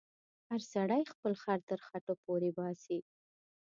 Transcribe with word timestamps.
هر 0.49 0.61
سړی 0.73 1.01
خپل 1.13 1.33
خر 1.43 1.59
تر 1.69 1.79
خټو 1.87 2.13
پورې 2.23 2.49
باسې. 2.57 2.97